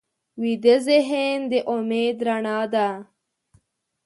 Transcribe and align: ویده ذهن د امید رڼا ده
ویده 0.41 0.75
ذهن 0.87 1.37
د 1.51 1.53
امید 1.73 2.17
رڼا 2.27 2.59
ده 2.73 2.87